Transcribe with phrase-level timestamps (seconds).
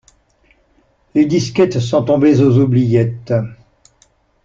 [1.13, 3.31] Les disquettes sont tombées aux oubliettes.